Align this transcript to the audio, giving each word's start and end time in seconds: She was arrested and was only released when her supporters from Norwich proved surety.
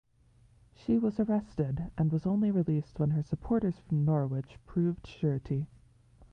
She 0.75 0.97
was 0.97 1.19
arrested 1.19 1.91
and 1.95 2.11
was 2.11 2.25
only 2.25 2.49
released 2.49 2.97
when 2.97 3.11
her 3.11 3.21
supporters 3.21 3.77
from 3.77 4.03
Norwich 4.03 4.57
proved 4.65 5.05
surety. 5.05 5.67